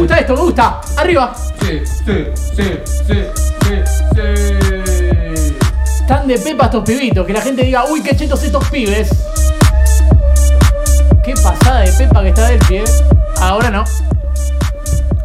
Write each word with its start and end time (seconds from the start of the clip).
gusta 0.00 0.18
esto, 0.18 0.34
me 0.34 0.40
gusta. 0.40 0.80
Arriba. 0.96 1.34
Sí, 1.60 1.82
sí, 1.84 2.26
sí, 2.56 2.80
sí, 3.06 3.24
sí, 3.66 3.74
sí. 4.14 5.56
Están 6.00 6.26
de 6.26 6.38
pepa 6.38 6.64
estos 6.64 6.84
pibitos. 6.84 7.26
Que 7.26 7.32
la 7.32 7.40
gente 7.42 7.62
diga, 7.62 7.84
uy, 7.84 8.02
qué 8.02 8.16
chetos 8.16 8.42
estos 8.42 8.68
pibes. 8.70 9.10
Qué 11.22 11.34
pasada 11.42 11.80
de 11.80 11.92
pepa 11.92 12.22
que 12.22 12.28
está 12.30 12.48
del 12.48 12.58
pie. 12.60 12.84
Ahora 13.40 13.70
no. 13.70 13.84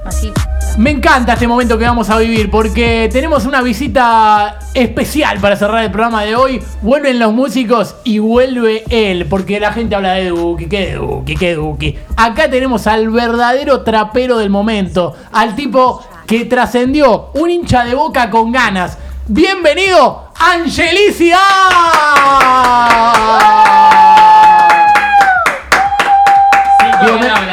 Así. 0.04 0.34
Me 0.78 0.92
encanta 0.92 1.34
este 1.34 1.48
momento 1.48 1.78
que 1.78 1.86
vamos 1.86 2.10
a 2.10 2.18
vivir 2.18 2.52
porque 2.52 3.08
tenemos 3.10 3.46
una 3.46 3.62
visita 3.62 4.60
especial 4.74 5.40
para 5.40 5.56
cerrar 5.56 5.86
el 5.86 5.90
programa 5.90 6.26
de 6.26 6.36
hoy. 6.36 6.62
Vuelven 6.82 7.18
los 7.18 7.32
músicos 7.32 7.96
y 8.04 8.20
vuelve 8.20 8.84
él, 8.90 9.26
porque 9.30 9.62
la 9.62 9.72
gente 9.72 9.96
habla 9.96 10.16
de 10.16 10.30
Duki, 10.30 10.66
que 10.66 10.96
Duki, 10.96 11.36
que 11.38 11.56
Duki. 11.56 11.98
Acá 12.18 12.50
tenemos 12.50 12.88
al 12.88 13.10
verdadero 13.10 13.84
trapero 13.84 14.38
del 14.38 14.50
momento, 14.50 15.16
al 15.32 15.56
tipo 15.56 16.06
que 16.28 16.44
trascendió, 16.44 17.30
un 17.36 17.50
hincha 17.50 17.86
de 17.86 17.96
boca 17.96 18.30
con 18.30 18.52
ganas. 18.52 18.98
Bienvenido, 19.28 20.26
Angelicia. 20.38 21.40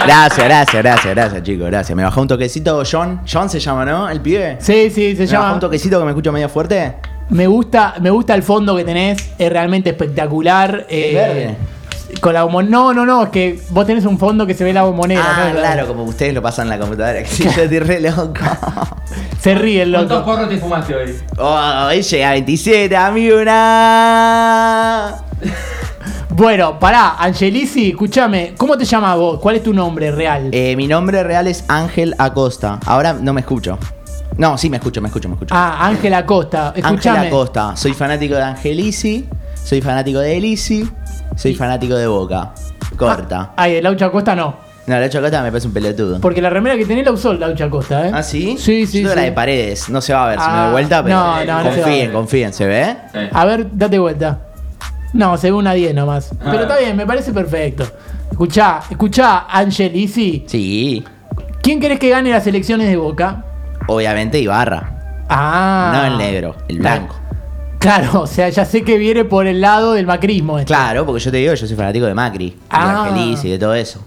Gracias, 0.05 0.45
gracias, 0.47 0.83
gracias, 0.83 1.15
gracias, 1.15 1.43
chicos, 1.43 1.67
gracias. 1.69 1.97
Me 1.97 2.03
bajó 2.03 2.21
un 2.23 2.29
toquecito 2.29 2.83
John. 2.91 3.21
John 3.31 3.49
se 3.49 3.61
llama, 3.61 3.85
¿no? 3.85 4.09
El 4.09 4.21
pibe. 4.21 4.57
Sí, 4.61 4.91
sí, 4.91 5.15
se 5.17 5.23
Me 5.23 5.27
bajó 5.27 5.33
llama. 5.43 5.55
un 5.55 5.61
toquecito 5.61 5.99
que 5.99 6.05
me 6.05 6.11
escucho 6.11 6.33
medio 6.33 6.49
fuerte. 6.49 6.95
Me 7.31 7.47
gusta, 7.47 7.95
me 8.01 8.11
gusta 8.11 8.35
el 8.35 8.43
fondo 8.43 8.77
que 8.77 8.85
tenés, 8.85 9.31
es 9.39 9.51
realmente 9.53 9.91
espectacular. 9.91 10.87
eh, 10.89 11.13
verde. 11.15 11.57
Con 12.21 12.35
la. 12.35 12.45
No, 12.45 12.93
no, 12.93 13.07
no, 13.07 13.23
es 13.23 13.29
que 13.31 13.59
vos 13.71 13.87
tenés 13.87 14.05
un 14.05 14.19
fondo 14.19 14.47
que 14.47 14.53
se 14.53 14.65
ve 14.65 14.73
la 14.75 14.83
bombonera. 14.83 15.23
Ah, 15.25 15.51
¿no? 15.51 15.59
claro, 15.61 15.87
como 15.87 16.03
ustedes 16.05 16.35
lo 16.35 16.43
pasan 16.43 16.67
en 16.67 16.71
la 16.71 16.79
computadora. 16.79 17.23
Que 17.23 17.29
sí, 17.29 17.45
yo 17.45 17.63
estoy 17.63 17.79
re 17.79 18.01
loco. 18.01 18.35
Se 19.41 19.55
ríe 19.55 19.83
el 19.83 19.93
¿Cuántos 19.93 20.19
loco. 20.19 20.31
porros 20.31 20.49
te 20.51 20.59
fumaste 20.59 20.95
hoy? 20.95 21.17
Oh, 21.39 21.87
hoy 21.89 22.03
llega 22.03 22.29
a 22.29 22.33
27, 22.33 22.95
amigo. 22.97 23.39
Una... 23.41 25.15
Bueno, 26.35 26.79
pará, 26.79 27.17
Angelici, 27.19 27.91
escúchame, 27.91 28.55
¿cómo 28.57 28.77
te 28.79 28.85
llamas 28.85 29.17
vos? 29.17 29.39
¿Cuál 29.39 29.57
es 29.57 29.63
tu 29.63 29.75
nombre 29.75 30.11
real? 30.11 30.49
Eh, 30.53 30.75
mi 30.77 30.87
nombre 30.89 31.23
real 31.23 31.47
es 31.47 31.65
Ángel 31.69 32.15
Acosta. 32.19 32.81
Ahora 32.87 33.13
no 33.13 33.33
me 33.35 33.43
escucho. 33.43 33.79
No, 34.39 34.57
sí 34.57 34.71
me 34.71 34.79
escucho, 34.79 35.03
me 35.03 35.09
escucho, 35.09 35.29
me 35.29 35.35
escucho. 35.35 35.55
Ah, 35.55 35.87
Ángel 35.87 36.15
Acosta. 36.15 36.69
Ángel 36.69 36.85
Escúchame. 36.85 37.27
Acosta. 37.29 37.77
Soy 37.77 37.93
fanático 37.93 38.35
de 38.35 38.43
Angelici. 38.43 39.29
Soy 39.63 39.83
fanático 39.83 40.21
de 40.21 40.37
Elisi. 40.39 40.89
Soy 41.37 41.55
fanático 41.55 41.95
de 41.97 42.07
Boca. 42.07 42.53
Corta. 42.97 43.53
Ay, 43.57 43.77
el 43.77 43.85
Laucha 43.85 44.07
Acosta 44.07 44.35
no. 44.35 44.57
No, 44.87 44.99
la 44.99 45.05
Acosta 45.07 45.43
me 45.43 45.51
parece 45.51 45.67
un 45.69 45.75
pelotudo. 45.75 46.19
Porque 46.21 46.41
la 46.41 46.49
remera 46.51 46.77
que 46.79 46.87
tenés 46.87 47.05
la 47.05 47.13
usó 47.13 47.33
el 47.33 47.41
Laucha 47.41 47.67
Acosta, 47.67 48.09
¿eh? 48.09 48.11
¿Ah, 48.13 48.23
sí? 48.23 48.57
Sí, 48.59 48.87
sí, 48.87 49.03
Yo 49.03 49.11
sí. 49.11 49.17
la 49.17 49.23
de 49.23 49.33
paredes. 49.33 49.91
No 49.91 50.01
se 50.01 50.15
va 50.15 50.25
a 50.25 50.29
ver 50.31 50.41
si 50.41 50.47
me 50.47 50.53
Ah, 50.55 50.63
doy 50.65 50.73
vuelta, 50.73 51.03
pero 51.05 51.15
no, 51.17 51.25
no, 51.25 51.35
no 51.35 51.45
se 51.45 51.53
va 51.53 51.61
a 51.61 51.63
confíen, 51.75 52.07
ver. 52.07 52.13
confíen. 52.13 52.53
¿Se 52.55 52.67
ve? 52.67 52.97
Sí. 53.13 53.19
A 53.33 53.45
ver, 53.45 53.67
date 53.71 53.99
vuelta. 53.99 54.39
No, 55.13 55.37
se 55.37 55.51
ve 55.51 55.57
una 55.57 55.73
10 55.75 55.95
nomás. 55.95 56.31
Ah. 56.41 56.49
Pero 56.51 56.63
está 56.63 56.79
bien, 56.79 56.97
me 56.97 57.07
parece 57.07 57.33
perfecto. 57.33 57.85
Escuchá, 58.31 58.81
escuchá, 58.91 59.47
Angelici. 59.49 60.45
Sí. 60.47 61.05
¿Quién 61.63 61.81
querés 61.81 61.99
que 61.99 62.09
gane 62.09 62.31
las 62.31 62.47
elecciones 62.47 62.89
de 62.89 62.97
Boca? 62.97 63.45
Obviamente 63.89 64.39
Ibarra. 64.39 65.25
Ah. 65.29 65.93
No 65.95 66.05
el 66.07 66.19
negro, 66.19 66.57
el 66.69 66.79
blanco. 66.79 67.17
Claro, 67.79 68.23
o 68.23 68.27
sea, 68.27 68.49
ya 68.49 68.65
sé 68.65 68.83
que 68.83 68.97
viene 68.97 69.25
por 69.25 69.47
el 69.47 69.61
lado 69.61 69.93
del 69.95 70.07
macrismo. 70.07 70.59
esto. 70.59 70.69
Claro, 70.73 71.05
porque 71.05 71.21
yo 71.21 71.31
te 71.31 71.39
digo, 71.39 71.53
yo 71.55 71.67
soy 71.67 71.77
fanático 71.77 72.07
de 72.07 72.15
Macri. 72.15 72.57
Ah. 72.71 73.05
De 73.05 73.11
Angelici, 73.11 73.51
de 73.51 73.59
todo 73.59 73.75
eso. 73.75 74.01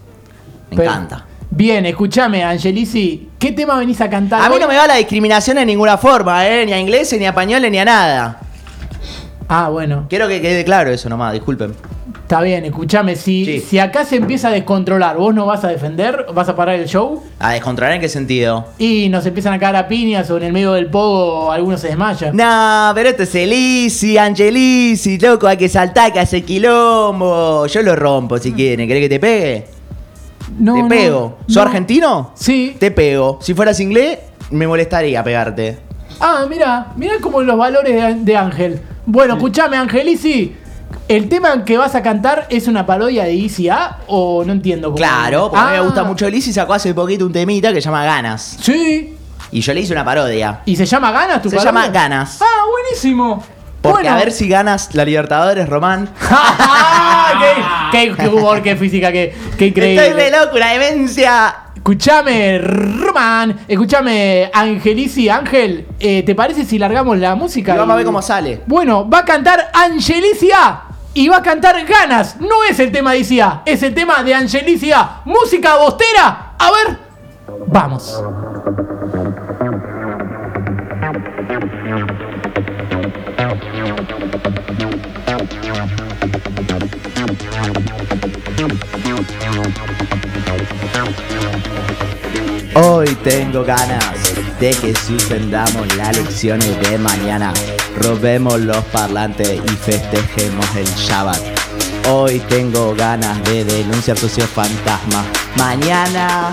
Me 0.70 0.76
Pero- 0.78 0.90
encanta. 0.90 1.24
Bien, 1.48 1.86
escúchame, 1.86 2.44
Angelici, 2.44 3.30
¿qué 3.38 3.52
tema 3.52 3.76
venís 3.78 4.00
a 4.00 4.10
cantar? 4.10 4.42
A 4.42 4.48
mí 4.50 4.56
no 4.60 4.66
me 4.68 4.76
va 4.76 4.86
la 4.86 4.96
discriminación 4.96 5.56
en 5.58 5.68
ninguna 5.68 5.96
forma, 5.96 6.46
¿eh? 6.46 6.66
Ni 6.66 6.72
a 6.72 6.78
ingleses, 6.78 7.18
ni 7.18 7.24
a 7.24 7.28
españoles, 7.28 7.70
ni 7.70 7.78
a 7.78 7.84
nada. 7.84 8.40
Ah, 9.48 9.68
bueno, 9.68 10.06
Quiero 10.08 10.26
que 10.28 10.40
quede 10.40 10.64
claro 10.64 10.90
eso 10.90 11.08
nomás, 11.08 11.32
disculpen. 11.32 11.72
está 12.22 12.40
bien, 12.42 12.64
escúchame, 12.64 13.14
si, 13.14 13.44
Sí. 13.44 13.60
si 13.60 13.78
acá 13.78 14.04
se 14.04 14.16
empieza 14.16 14.48
a 14.48 14.50
descontrolar, 14.50 15.16
¿vos 15.16 15.32
no 15.32 15.46
vas 15.46 15.62
a 15.62 15.68
defender? 15.68 16.26
¿Vas 16.34 16.48
a 16.48 16.56
parar 16.56 16.74
el 16.74 16.86
show? 16.88 17.22
¿A 17.38 17.52
descontrolar 17.52 17.94
en 17.94 18.00
qué 18.00 18.08
sentido? 18.08 18.66
Y 18.78 19.08
nos 19.08 19.24
empiezan 19.24 19.52
a 19.54 19.58
caer 19.60 19.76
a 19.76 19.86
piñas 19.86 20.28
o 20.30 20.36
en 20.38 20.42
el 20.42 20.52
medio 20.52 20.72
del 20.72 20.86
pogo 20.86 21.52
algunos 21.52 21.80
se 21.80 21.88
desmayan. 21.88 22.36
No, 22.36 22.90
pero 22.96 23.08
este 23.10 23.22
es 23.22 23.34
Elisi, 23.36 24.18
Angelici, 24.18 25.16
loco, 25.18 25.46
hay 25.46 25.56
que 25.56 25.68
saltar, 25.68 26.12
que 26.12 26.18
hace 26.18 26.42
quilombo. 26.42 27.66
Yo 27.66 27.82
lo 27.82 27.94
rompo 27.94 28.38
si 28.38 28.52
quieren. 28.52 28.88
¿Querés 28.88 29.02
que 29.04 29.08
te 29.08 29.20
pegue? 29.20 29.66
No, 30.58 30.74
te 30.74 30.82
no, 30.82 30.88
pego. 30.88 31.38
¿Sos 31.46 31.56
no. 31.56 31.62
argentino? 31.62 32.30
Sí. 32.34 32.76
Te 32.80 32.90
pego. 32.90 33.38
Si 33.42 33.54
fueras 33.54 33.78
inglés, 33.78 34.18
me 34.50 34.66
molestaría 34.66 35.22
pegarte. 35.22 35.78
Ah, 36.18 36.46
mira, 36.48 36.88
mira 36.96 37.14
como 37.20 37.42
los 37.42 37.56
valores 37.56 37.94
de, 37.94 38.14
de 38.24 38.36
Ángel. 38.36 38.80
Bueno, 39.06 39.34
escúchame, 39.34 39.76
Angelici. 39.76 40.56
¿El 41.08 41.28
tema 41.28 41.64
que 41.64 41.78
vas 41.78 41.94
a 41.94 42.02
cantar 42.02 42.46
es 42.50 42.68
una 42.68 42.84
parodia 42.86 43.24
de 43.24 43.34
Easy 43.34 43.68
A 43.68 43.98
o 44.08 44.44
no 44.44 44.52
entiendo 44.52 44.88
cómo? 44.88 44.96
Claro, 44.96 45.48
porque 45.50 45.60
a 45.60 45.66
mí 45.66 45.70
me 45.72 45.78
Ah, 45.78 45.82
gusta 45.82 46.04
mucho 46.04 46.26
Elisi 46.26 46.52
sacó 46.52 46.74
hace 46.74 46.94
poquito 46.94 47.26
un 47.26 47.32
temita 47.32 47.72
que 47.72 47.80
se 47.80 47.86
llama 47.86 48.04
Ganas. 48.04 48.56
Sí. 48.60 49.16
Y 49.52 49.60
yo 49.60 49.72
le 49.74 49.80
hice 49.80 49.92
una 49.92 50.04
parodia. 50.04 50.60
¿Y 50.64 50.74
se 50.76 50.84
llama 50.86 51.12
Ganas 51.12 51.42
tu 51.42 51.50
Se 51.50 51.56
parodia? 51.56 51.72
llama 51.82 51.88
Ganas. 51.92 52.38
Ah, 52.40 52.64
buenísimo. 52.70 53.42
Porque 53.82 54.02
Bueno. 54.02 54.16
a 54.16 54.18
ver 54.18 54.32
si 54.32 54.48
ganas 54.48 54.94
la 54.94 55.04
Libertadores, 55.04 55.68
Román. 55.68 56.08
qué, 57.92 58.08
qué, 58.08 58.16
qué 58.16 58.28
humor, 58.28 58.62
qué 58.62 58.74
física, 58.74 59.12
qué, 59.12 59.36
qué 59.56 59.66
increíble. 59.66 60.06
Estoy 60.08 60.20
re 60.20 60.30
loco, 60.36 60.56
una 60.56 60.70
demencia. 60.72 61.54
Escúchame, 61.86 62.58
Román. 62.58 63.60
Escúchame, 63.68 64.50
Angelici, 64.52 65.28
Ángel. 65.28 65.86
eh, 66.00 66.24
¿Te 66.24 66.34
parece 66.34 66.64
si 66.64 66.80
largamos 66.80 67.16
la 67.16 67.36
música? 67.36 67.76
Y 67.76 67.78
vamos 67.78 67.92
a 67.92 67.96
ver 67.96 68.04
cómo 68.04 68.20
sale. 68.20 68.60
Bueno, 68.66 69.08
va 69.08 69.20
a 69.20 69.24
cantar 69.24 69.70
Angelicia 69.72 70.80
y 71.14 71.28
va 71.28 71.36
a 71.36 71.42
cantar 71.42 71.76
Ganas. 71.86 72.40
No 72.40 72.64
es 72.68 72.80
el 72.80 72.90
tema 72.90 73.12
de 73.12 73.20
Isia, 73.20 73.62
es 73.64 73.84
el 73.84 73.94
tema 73.94 74.24
de 74.24 74.34
Angelicia. 74.34 75.20
Música 75.26 75.76
bostera. 75.76 76.54
A 76.58 76.70
ver, 76.72 76.98
vamos. 77.68 78.20
Hoy 92.84 93.06
tengo 93.24 93.64
ganas 93.64 94.04
de 94.60 94.70
que 94.70 94.94
suspendamos 94.94 95.96
las 95.96 96.14
lecciones 96.14 96.78
de 96.82 96.98
mañana. 96.98 97.54
Robemos 97.96 98.60
los 98.60 98.84
parlantes 98.92 99.48
y 99.64 99.68
festejemos 99.76 100.66
el 100.76 100.84
Shabbat. 100.84 101.40
Hoy 102.10 102.38
tengo 102.50 102.94
ganas 102.94 103.42
de 103.44 103.64
denunciar 103.64 104.18
socios 104.18 104.50
fantasmas. 104.50 105.24
Mañana, 105.56 106.50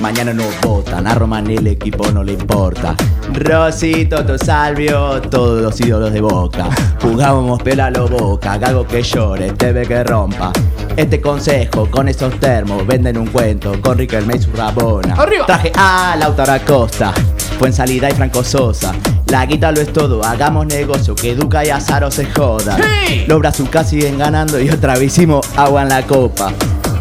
mañana 0.00 0.32
no 0.32 0.44
votan. 0.62 1.06
A 1.06 1.14
Román 1.14 1.50
el 1.50 1.66
equipo 1.66 2.10
no 2.12 2.22
le 2.22 2.32
importa. 2.32 2.94
Rosito, 3.32 4.24
Salvio, 4.38 5.20
todos 5.22 5.62
los 5.62 5.80
ídolos 5.80 6.12
de 6.12 6.20
boca. 6.20 6.68
Jugábamos 7.00 7.62
pela 7.62 7.86
a 7.86 7.90
lo 7.90 8.08
boca, 8.08 8.58
Gago 8.58 8.86
que 8.86 9.02
llore, 9.02 9.52
TV 9.52 9.86
que 9.86 10.04
rompa. 10.04 10.52
Este 10.96 11.20
consejo 11.20 11.88
con 11.90 12.08
esos 12.08 12.38
termos 12.40 12.86
venden 12.86 13.18
un 13.18 13.26
cuento 13.28 13.80
con 13.80 13.98
Riquelme 13.98 14.36
y 14.36 14.40
su 14.40 14.50
rabona. 14.52 15.14
Arriba. 15.14 15.46
Traje 15.46 15.72
a 15.76 16.16
Lautaro 16.18 16.52
Acosta, 16.52 17.12
fue 17.58 17.68
en 17.68 17.74
salida 17.74 18.10
y 18.10 18.14
Franco 18.14 18.42
Sosa. 18.42 18.94
La 19.26 19.44
guita 19.46 19.70
lo 19.72 19.80
es 19.80 19.92
todo, 19.92 20.24
hagamos 20.24 20.66
negocio, 20.66 21.14
que 21.14 21.34
Duca 21.34 21.64
y 21.64 21.70
Azaro 21.70 22.10
se 22.10 22.26
jodan. 22.26 22.80
Sí. 23.06 23.24
Los 23.26 23.38
brazucas 23.38 23.90
siguen 23.90 24.18
ganando 24.18 24.58
y 24.58 24.70
otra 24.70 24.94
vez 24.94 25.04
hicimos 25.04 25.46
agua 25.56 25.82
en 25.82 25.90
la 25.90 26.02
copa. 26.02 26.52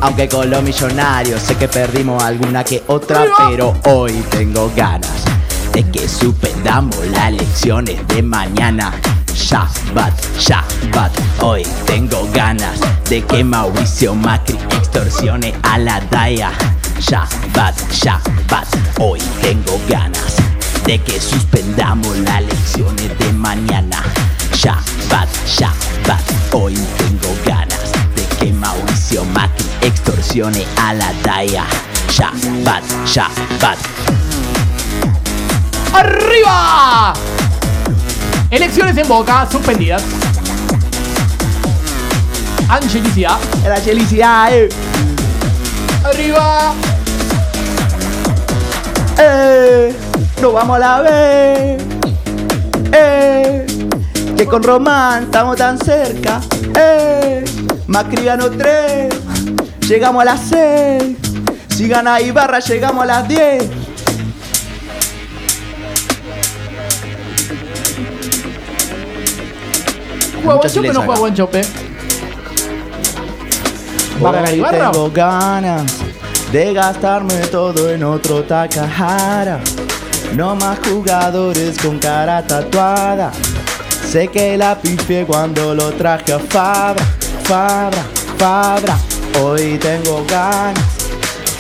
Aunque 0.01 0.29
con 0.29 0.49
los 0.49 0.61
millonarios 0.63 1.41
sé 1.41 1.55
que 1.55 1.67
perdimos 1.67 2.23
alguna 2.23 2.63
que 2.63 2.83
otra, 2.87 3.25
pero 3.49 3.75
hoy 3.85 4.11
tengo 4.29 4.71
ganas 4.75 5.25
de 5.73 5.83
que 5.89 6.07
suspendamos 6.07 6.95
las 7.07 7.29
elecciones 7.29 8.07
de 8.07 8.21
mañana. 8.21 8.93
Shabbat, 9.33 10.13
Shabbat, 10.39 11.11
hoy 11.41 11.63
tengo 11.85 12.27
ganas 12.33 12.79
de 13.09 13.23
que 13.23 13.43
Mauricio 13.43 14.13
Macri 14.15 14.57
extorsione 14.71 15.53
a 15.63 15.77
la 15.77 15.99
DAIA. 16.11 16.51
Shabbat, 16.99 17.75
Shabbat, 17.91 18.67
hoy 18.99 19.19
tengo 19.41 19.79
ganas 19.87 20.37
de 20.85 20.99
que 20.99 21.19
suspendamos 21.19 22.17
las 22.19 22.41
elecciones 22.41 23.17
de 23.19 23.33
mañana. 23.33 24.03
Shabbat, 24.53 25.29
Shabbat, 25.45 25.96
extorsione 30.37 30.65
a 30.77 30.93
la 30.93 31.11
DAIA. 31.23 31.65
Shabbat, 32.09 32.83
Shabbat. 33.05 33.77
¡Arriba! 35.93 37.13
Elecciones 38.51 38.95
en 38.97 39.07
Boca 39.07 39.47
suspendidas. 39.51 40.03
Angelicia, 42.69 43.37
La 43.63 43.77
felicidad, 43.77 44.53
eh. 44.53 44.69
arriba. 46.03 46.73
Eh, 49.17 49.95
nos 50.41 50.53
vamos 50.53 50.75
a 50.75 50.79
la 50.79 51.01
vez. 51.01 51.83
Eh, 52.91 53.65
que 54.37 54.45
con 54.45 54.61
Román 54.61 55.23
estamos 55.23 55.57
tan 55.57 55.79
cerca. 55.79 56.41
Eh, 56.75 57.43
Macri 57.87 58.23
ganó 58.23 58.51
tres. 58.51 59.26
Llegamos 59.87 60.21
a 60.21 60.25
las 60.25 60.41
seis. 60.41 61.15
Si 61.69 61.87
gana 61.87 62.19
Ibarra, 62.19 62.59
llegamos 62.59 63.03
a 63.03 63.05
las 63.05 63.27
10. 63.27 63.63
¿Juega 70.43 70.61
Mucha 70.61 70.81
Guanchope 70.81 70.89
o 70.89 70.93
no 70.93 70.99
juega 70.99 71.13
acá. 71.13 71.19
Guanchope? 71.19 71.61
¿Va 74.21 74.29
a 74.29 74.31
ganar 74.33 74.51
Hoy 74.51 74.57
Ibarra? 74.57 74.91
Tengo 74.91 75.11
ganas 75.11 75.93
de 76.51 76.73
gastarme 76.73 77.35
todo 77.47 77.89
en 77.89 78.03
otro 78.03 78.43
Takahara. 78.43 79.61
No 80.35 80.57
más 80.57 80.79
jugadores 80.85 81.77
con 81.77 81.97
cara 81.97 82.45
tatuada. 82.45 83.31
Sé 84.05 84.27
que 84.27 84.57
la 84.57 84.77
pifié 84.77 85.25
cuando 85.25 85.73
lo 85.73 85.93
traje 85.93 86.33
a 86.33 86.39
Fabra, 86.39 87.05
Fabra, 87.45 88.03
Fabra. 88.37 88.97
Hoy 89.41 89.77
tengo 89.77 90.25
ganas 90.27 90.83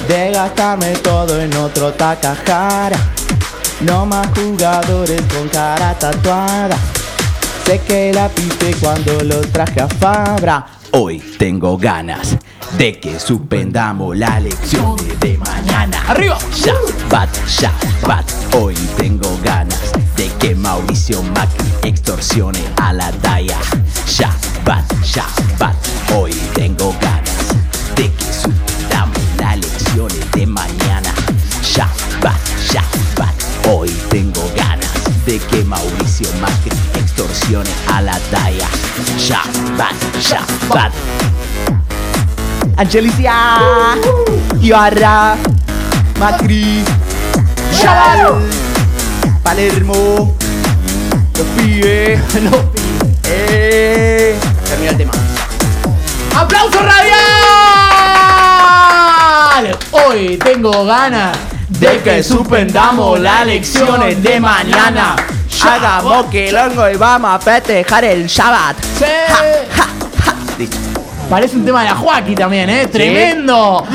de 0.07 0.31
gastarme 0.31 0.93
todo 1.03 1.39
en 1.39 1.55
otro 1.57 1.93
Takahara. 1.93 2.97
No 3.81 4.05
más 4.05 4.27
jugadores 4.35 5.21
con 5.31 5.47
cara 5.49 5.93
tatuada. 5.99 6.75
Sé 7.65 7.79
que 7.81 8.11
la 8.13 8.29
piste 8.29 8.75
cuando 8.79 9.21
lo 9.23 9.41
traje 9.41 9.81
a 9.81 9.87
Fabra. 9.87 10.65
Hoy 10.91 11.19
tengo 11.37 11.77
ganas 11.77 12.37
de 12.77 12.99
que 12.99 13.19
suspendamos 13.19 14.17
la 14.17 14.39
lección 14.39 14.95
de 15.19 15.37
mañana. 15.37 16.01
¡Arriba! 16.07 16.37
Shabbat, 16.55 17.29
Shabbat. 17.47 18.55
Hoy 18.55 18.75
tengo 18.97 19.37
ganas 19.43 19.91
de 20.15 20.29
que 20.39 20.55
Mauricio 20.55 21.21
Macri 21.21 21.67
extorsione 21.83 22.63
a 22.77 22.93
la 22.93 23.11
Daya. 23.11 23.59
Shabbat, 24.07 24.91
Shabbat. 25.03 25.75
Hoy 26.15 26.33
extorsione 37.47 37.69
a 37.87 38.01
la 38.01 38.19
Daya. 38.29 38.67
Shabbat, 39.17 39.95
Shabbat. 40.19 40.91
Angelicia, 42.75 43.95
Ibarra, 44.61 45.37
Macri, 46.19 46.83
Chaval, 47.79 48.41
Palermo, 49.43 50.35
los 51.37 51.47
pibes. 51.55 52.19
No. 52.41 52.51
Eh, 53.23 54.37
termina 54.65 54.91
el 54.91 54.97
tema. 54.97 55.11
¡Aplauso 56.35 56.79
radial! 56.79 57.17
Hoy 59.91 60.37
tengo 60.37 60.85
ganas 60.85 61.37
de 61.67 61.99
que 62.01 62.23
suspendamos 62.23 63.19
las 63.19 63.45
lecciones 63.45 64.21
de 64.21 64.39
mañana. 64.39 65.15
Hagamos 65.63 66.25
que 66.27 66.51
longo 66.51 66.89
y 66.89 66.95
vamos 66.95 67.31
a 67.31 67.39
festejar 67.39 68.05
el 68.05 68.27
Shabbat. 68.27 68.77
Sí. 68.97 69.05
Ja, 69.27 69.43
ja, 69.75 69.87
ja. 70.23 70.35
Listo. 70.57 70.77
Parece 71.29 71.57
un 71.57 71.65
tema 71.65 71.83
de 71.83 71.89
la 71.89 71.95
Joaquí 71.95 72.35
también, 72.35 72.69
¿eh? 72.69 72.87
¡Tremendo! 72.87 73.85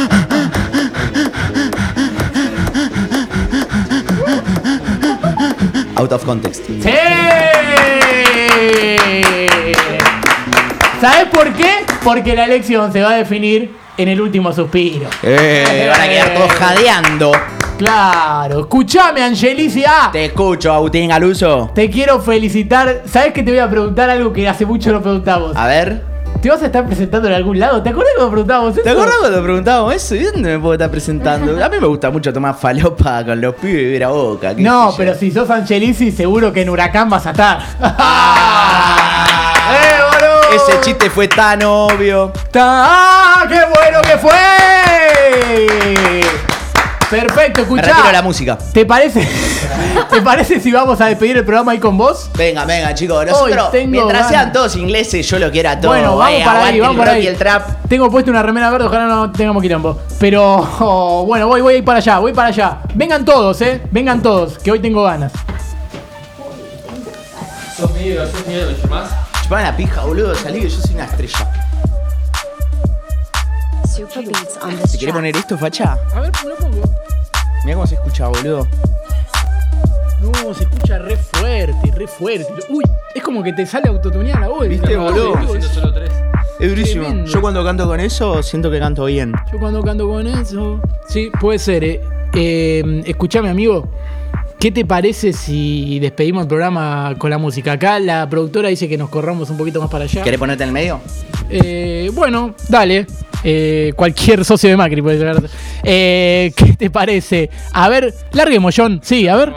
Out 5.96 6.12
of 6.12 6.24
context. 6.24 6.66
¡Sí! 6.66 6.90
¿Sabes 11.00 11.26
por 11.30 11.52
qué? 11.54 11.84
Porque 12.04 12.34
la 12.34 12.44
elección 12.44 12.92
se 12.92 13.00
va 13.00 13.10
a 13.10 13.16
definir 13.16 13.74
en 13.96 14.08
el 14.08 14.20
último 14.20 14.52
suspiro. 14.52 15.08
Eh, 15.22 15.88
van 15.90 16.00
a 16.00 16.08
quedar 16.08 16.34
todos 16.34 16.52
jadeando. 16.52 17.32
Claro. 17.82 18.60
Escuchame, 18.60 19.24
Angelicia. 19.24 20.10
Te 20.12 20.26
escucho, 20.26 20.72
Agustín 20.72 21.08
Galuso. 21.08 21.72
Te 21.74 21.90
quiero 21.90 22.20
felicitar. 22.20 23.02
¿Sabes 23.06 23.32
que 23.32 23.42
te 23.42 23.50
voy 23.50 23.58
a 23.58 23.68
preguntar 23.68 24.08
algo 24.08 24.32
que 24.32 24.48
hace 24.48 24.64
mucho 24.64 24.92
no 24.92 25.02
preguntamos? 25.02 25.56
A 25.56 25.66
ver. 25.66 26.00
¿Te 26.40 26.48
vas 26.48 26.62
a 26.62 26.66
estar 26.66 26.86
presentando 26.86 27.26
en 27.26 27.34
algún 27.34 27.58
lado? 27.58 27.82
¿Te 27.82 27.90
acuerdas 27.90 28.12
cuando 28.14 28.30
preguntábamos 28.30 28.74
eso? 28.74 28.82
¿Te 28.84 28.90
acuerdas 28.90 29.16
cuando 29.18 29.42
preguntábamos 29.42 29.94
eso? 29.94 30.14
¿Y 30.14 30.22
dónde 30.22 30.52
me 30.52 30.58
puedo 30.60 30.74
estar 30.74 30.92
presentando? 30.92 31.64
A 31.64 31.68
mí 31.68 31.76
me 31.80 31.86
gusta 31.88 32.08
mucho 32.10 32.32
tomar 32.32 32.54
falopa 32.54 33.24
con 33.24 33.40
los 33.40 33.56
pibes 33.56 33.82
y 33.82 33.90
ver 33.90 34.04
a 34.04 34.10
boca. 34.10 34.54
No, 34.56 34.94
pero 34.96 35.16
si 35.16 35.32
sos 35.32 35.50
Angelici, 35.50 36.12
seguro 36.12 36.52
que 36.52 36.62
en 36.62 36.70
Huracán 36.70 37.10
vas 37.10 37.26
a 37.26 37.32
estar. 37.32 37.58
Ah. 37.80 39.26
¡Eh, 39.82 40.02
boludo! 40.12 40.40
Ese 40.68 40.80
chiste 40.82 41.10
fue 41.10 41.26
tan 41.26 41.64
obvio. 41.64 42.32
¡Ah, 42.54 43.44
qué 43.48 43.58
bueno 43.74 44.00
que 44.02 44.16
fue! 44.18 44.30
Perfecto, 47.20 47.58
Me 47.60 47.62
escuchá. 47.62 47.82
retiro 47.82 48.12
la 48.12 48.22
música. 48.22 48.58
¿Te 48.72 48.86
parece? 48.86 49.28
¿Te 50.10 50.22
parece 50.22 50.58
si 50.60 50.72
vamos 50.72 50.98
a 51.00 51.06
despedir 51.06 51.36
el 51.36 51.44
programa 51.44 51.72
ahí 51.72 51.78
con 51.78 51.96
vos? 51.98 52.30
Venga, 52.36 52.64
venga, 52.64 52.94
chicos. 52.94 53.26
Nosotros, 53.26 53.70
tengo 53.70 53.88
mientras 53.90 54.14
ganas. 54.22 54.28
sean 54.30 54.52
todos 54.52 54.76
ingleses, 54.76 55.28
yo 55.28 55.38
lo 55.38 55.50
quiero 55.50 55.68
a 55.70 55.78
todos. 55.78 55.94
Bueno, 55.94 56.16
vamos 56.16 56.40
Eh, 56.40 56.42
para 56.44 56.64
ahí, 56.64 56.80
vamos 56.80 56.96
para 56.96 57.12
ahí. 57.12 57.26
el 57.26 57.36
trap. 57.36 57.86
Tengo 57.88 58.10
puesto 58.10 58.30
una 58.30 58.42
remera 58.42 58.70
verde, 58.70 58.86
ojalá 58.86 59.04
no 59.06 59.30
tengamos 59.30 59.62
quilombo. 59.62 60.00
Pero 60.18 60.56
oh, 60.80 61.24
bueno, 61.26 61.48
voy, 61.48 61.60
voy 61.60 61.74
a 61.74 61.78
ir 61.78 61.84
para 61.84 61.98
allá, 61.98 62.18
voy 62.18 62.32
para 62.32 62.48
allá. 62.48 62.78
Vengan 62.94 63.24
todos, 63.24 63.60
eh. 63.60 63.82
Vengan 63.90 64.22
todos, 64.22 64.58
que 64.58 64.70
hoy 64.72 64.80
tengo 64.80 65.02
ganas. 65.04 65.32
Sos 67.76 67.90
ídolo, 68.00 68.30
sos 68.30 68.40
ídolo, 68.48 68.72
más. 68.88 69.10
Chupame 69.42 69.62
la 69.64 69.76
pija, 69.76 70.00
boludo. 70.02 70.34
Salí 70.34 70.60
que 70.60 70.68
yo 70.70 70.80
soy 70.80 70.94
una 70.94 71.04
estrella. 71.04 71.48
Super 73.94 74.24
beats 74.24 74.58
on 74.62 74.70
this 74.70 74.92
¿Te 74.92 74.98
querés 74.98 75.00
track. 75.00 75.12
poner 75.12 75.36
esto, 75.36 75.58
facha? 75.58 75.98
A 76.16 76.20
ver, 76.20 76.30
lo 76.46 76.54
pongo. 76.56 76.61
Mira 77.64 77.76
cómo 77.76 77.86
se 77.86 77.94
escucha, 77.94 78.28
boludo. 78.28 78.66
No, 80.20 80.54
se 80.54 80.64
escucha 80.64 80.98
re 80.98 81.16
fuerte, 81.16 81.90
re 81.94 82.06
fuerte. 82.06 82.46
Uy, 82.68 82.84
es 83.14 83.22
como 83.22 83.42
que 83.42 83.52
te 83.52 83.66
sale 83.66 83.88
autotunear 83.88 84.40
la 84.40 84.48
voz. 84.48 84.68
¿Viste, 84.68 84.96
boludo? 84.96 85.34
solo 85.60 85.92
tres. 85.92 86.10
Es 86.60 86.68
durísimo. 86.68 87.04
Tremendo. 87.04 87.30
Yo 87.30 87.40
cuando 87.40 87.64
canto 87.64 87.86
con 87.86 88.00
eso, 88.00 88.42
siento 88.42 88.70
que 88.70 88.78
canto 88.78 89.04
bien. 89.06 89.32
Yo 89.52 89.58
cuando 89.58 89.82
canto 89.82 90.08
con 90.08 90.26
eso. 90.26 90.80
Sí, 91.08 91.30
puede 91.40 91.58
ser, 91.58 91.84
eh. 91.84 92.00
Eh, 92.34 93.02
escuchame, 93.06 93.50
amigo. 93.50 93.88
¿Qué 94.58 94.70
te 94.70 94.84
parece 94.84 95.32
si 95.32 95.98
despedimos 95.98 96.42
el 96.42 96.48
programa 96.48 97.16
con 97.18 97.30
la 97.30 97.38
música? 97.38 97.72
Acá 97.72 97.98
la 97.98 98.28
productora 98.30 98.68
dice 98.68 98.88
que 98.88 98.96
nos 98.96 99.08
corramos 99.08 99.50
un 99.50 99.56
poquito 99.56 99.80
más 99.80 99.90
para 99.90 100.04
allá. 100.04 100.22
¿Querés 100.22 100.38
ponerte 100.38 100.62
en 100.62 100.68
el 100.68 100.72
medio? 100.72 101.00
Eh, 101.50 102.10
bueno, 102.14 102.54
dale. 102.68 103.06
Eh, 103.44 103.92
cualquier 103.96 104.44
socio 104.44 104.70
de 104.70 104.76
Macri 104.76 105.02
puede 105.02 105.18
llegar. 105.18 105.42
Eh, 105.82 106.52
¿Qué 106.54 106.74
te 106.74 106.90
parece? 106.90 107.50
A 107.72 107.88
ver, 107.88 108.14
larguemos, 108.32 108.74
John. 108.76 109.00
Sí, 109.02 109.28
a 109.28 109.36
ver. 109.36 109.52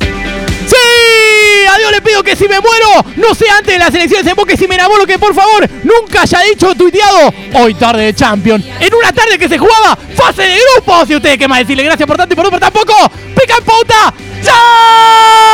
¡Sí! 0.00 1.66
A 1.72 1.78
Dios 1.78 1.90
le 1.90 2.00
pido 2.00 2.22
que 2.22 2.36
si 2.36 2.48
me 2.48 2.60
muero, 2.60 2.86
no 3.16 3.34
sea 3.34 3.58
antes 3.58 3.72
de 3.74 3.78
las 3.78 3.94
elecciones 3.94 4.32
y 4.48 4.56
si 4.56 4.68
me 4.68 4.76
enamoro, 4.76 5.06
que 5.06 5.18
por 5.18 5.34
favor 5.34 5.68
nunca 5.82 6.22
haya 6.22 6.40
dicho 6.40 6.74
tuiteado 6.74 7.32
hoy 7.54 7.74
tarde 7.74 8.04
de 8.04 8.14
Champion. 8.14 8.62
En 8.80 8.94
una 8.94 9.12
tarde 9.12 9.38
que 9.38 9.48
se 9.48 9.58
jugaba 9.58 9.96
fase 10.14 10.42
de 10.42 10.58
grupos. 10.74 11.10
Y 11.10 11.16
ustedes 11.16 11.38
qué 11.38 11.48
más 11.48 11.58
decirle, 11.60 11.82
gracias 11.82 12.06
por 12.06 12.16
tanto 12.16 12.32
y 12.32 12.36
por 12.36 12.44
no 12.44 12.50
por 12.50 12.60
tampoco. 12.60 12.94
¡Pica 13.34 13.56
en 13.58 13.64
pauta! 13.64 14.14
¡Chao! 14.42 15.45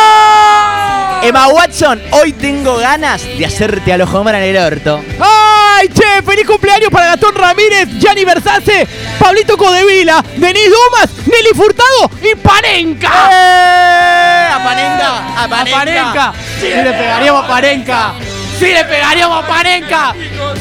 Emma 1.33 1.49
Watson, 1.49 1.99
hoy 2.11 2.35
tengo 2.35 2.77
ganas 2.77 3.25
de 3.25 3.47
hacerte 3.47 3.91
a 3.91 3.97
los 3.97 4.13
en 4.13 4.35
el 4.35 4.57
orto. 4.59 5.03
¡Ay, 5.19 5.89
che! 5.89 6.21
¡Feliz 6.23 6.47
cumpleaños 6.47 6.91
para 6.91 7.07
Gastón 7.07 7.35
Ramírez, 7.35 7.89
Gianni 7.99 8.27
Versace, 8.27 8.87
Pablito 9.19 9.57
Codevila, 9.57 10.23
Denis 10.37 10.69
Dumas, 10.69 11.09
Nelly 11.25 11.55
Furtado 11.55 12.11
y 12.21 12.35
Panenka! 12.35 13.09
¡Eh! 13.33 14.49
¡A 14.53 14.63
Panenka! 14.63 15.09
¡A 15.39 15.45
¡A 15.45 15.49
Panenka! 15.49 16.33
¡Sí 16.61 16.67
le 16.69 16.93
pegaríamos 16.93 17.45
a 17.45 17.49
Panenka! 17.49 18.13
¡Sí 18.59 18.67
le 18.67 18.85
pegaríamos 18.85 19.43
a 19.43 19.49
Panenka! 19.49 20.15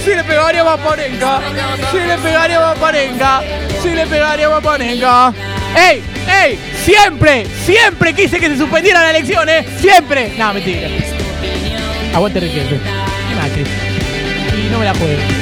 ¡Sí 0.05 0.09
le 0.15 0.23
pegaríamos 0.23 0.73
a 0.73 0.77
Panenka! 0.77 1.41
¡Sí 1.91 1.97
le 1.97 2.17
pegaríamos 2.17 2.77
a 2.77 2.79
Panenka! 2.79 3.41
¡Sí 3.83 3.89
le 3.89 4.07
pegaríamos 4.07 4.57
a 4.57 4.61
Panenka! 4.61 5.33
¡Ey! 5.75 6.03
¡Ey! 6.27 6.59
¡Siempre! 6.83 7.45
¡Siempre 7.65 8.13
quise 8.13 8.39
que 8.39 8.47
se 8.47 8.57
suspendieran 8.57 9.03
las 9.03 9.15
elecciones! 9.15 9.65
¡Siempre! 9.79 10.33
No, 10.37 10.53
mentira. 10.53 10.89
Aguante 12.13 12.39
Riquelme. 12.39 12.79
Macri. 13.35 13.63
Y 14.65 14.69
no 14.69 14.79
me 14.79 14.85
la 14.85 14.93
juego. 14.93 15.40